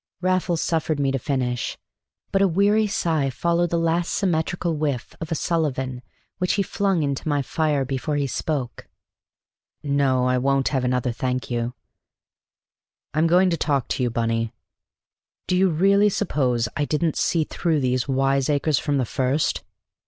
[0.19, 1.77] Raffles suffered me to finish,
[2.31, 6.01] but a weary sigh followed the last symmetrical whiff of a Sullivan
[6.39, 8.87] which he flung into my fire before he spoke.
[9.83, 11.75] "No, I won't have another, thank you.
[13.13, 14.55] I'm going to talk to you, Bunny.
[15.45, 19.61] Do you really suppose I didn't see through these wiseacres from the first?"